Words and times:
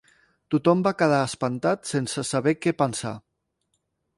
Tothom 0.53 0.79
va 0.87 0.93
quedar 1.01 1.19
espantat 1.25 1.91
sense 1.91 2.25
saber 2.31 2.55
què 2.63 2.77
pensar. 2.81 3.13